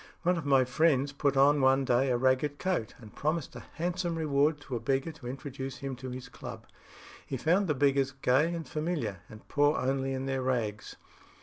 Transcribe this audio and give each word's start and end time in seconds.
One 0.23 0.35
of 0.35 0.47
my 0.47 0.65
friends 0.65 1.11
put 1.13 1.37
on 1.37 1.61
one 1.61 1.85
day 1.85 2.09
a 2.09 2.17
ragged 2.17 2.57
coat, 2.57 2.95
and 2.97 3.13
promised 3.13 3.55
a 3.55 3.59
handsome 3.75 4.15
reward 4.15 4.59
to 4.61 4.75
a 4.75 4.79
beggar 4.79 5.11
to 5.11 5.27
introduce 5.27 5.77
him 5.77 5.95
to 5.97 6.09
his 6.09 6.27
club. 6.27 6.65
He 7.23 7.37
found 7.37 7.67
the 7.67 7.75
beggars 7.75 8.09
gay 8.11 8.51
and 8.51 8.67
familiar, 8.67 9.19
and 9.29 9.47
poor 9.47 9.77
only 9.77 10.13
in 10.15 10.25
their 10.25 10.41
rags. 10.41 10.95